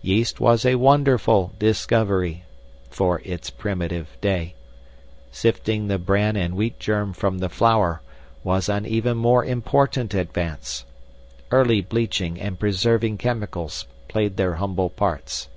[0.00, 2.42] Yeast was a wonderful discovery
[2.88, 4.54] for its primitive day.
[5.30, 8.00] Sifting the bran and wheat germ from the flour
[8.42, 10.86] was an even more important advance.
[11.50, 15.48] Early bleaching and preserving chemicals played their humble parts.